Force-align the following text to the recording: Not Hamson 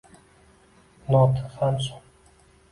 Not 1.07 1.37
Hamson 1.61 2.01